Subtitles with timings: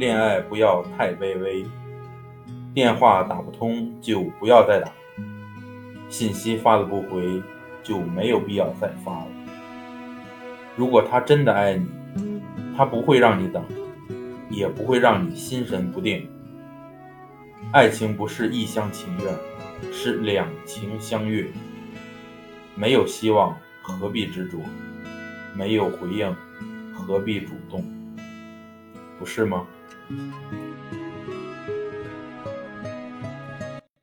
[0.00, 1.62] 恋爱不要太卑微，
[2.72, 4.90] 电话打不通就不要再打，
[6.08, 7.42] 信息发了不回
[7.82, 9.26] 就没有必要再发了。
[10.74, 12.40] 如果他真的爱你，
[12.74, 13.62] 他不会让你等，
[14.48, 16.26] 也不会让你心神不定。
[17.70, 21.46] 爱情不是一厢情愿，是两情相悦。
[22.74, 24.60] 没有希望，何必执着？
[25.54, 26.34] 没有回应，
[26.94, 27.84] 何必主动？
[29.20, 29.66] 不是吗？